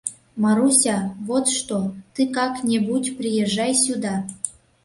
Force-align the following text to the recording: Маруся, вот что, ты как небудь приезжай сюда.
Маруся, 0.35 1.13
вот 1.19 1.47
что, 1.47 1.91
ты 2.15 2.25
как 2.27 2.63
небудь 2.63 3.19
приезжай 3.19 3.75
сюда. 3.75 4.25